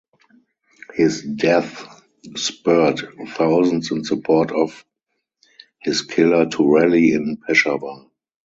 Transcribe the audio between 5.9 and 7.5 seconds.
killer to rally in